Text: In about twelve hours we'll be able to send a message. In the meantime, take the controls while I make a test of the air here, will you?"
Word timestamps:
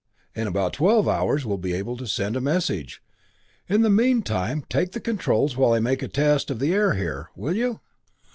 In 0.33 0.47
about 0.47 0.73
twelve 0.73 1.07
hours 1.07 1.45
we'll 1.45 1.59
be 1.59 1.73
able 1.75 1.95
to 1.97 2.07
send 2.07 2.35
a 2.35 2.41
message. 2.41 3.03
In 3.69 3.83
the 3.83 3.89
meantime, 3.91 4.63
take 4.67 4.93
the 4.93 4.99
controls 4.99 5.55
while 5.55 5.73
I 5.73 5.79
make 5.79 6.01
a 6.01 6.07
test 6.07 6.49
of 6.49 6.57
the 6.57 6.73
air 6.73 6.95
here, 6.95 7.29
will 7.35 7.55
you?" 7.55 7.81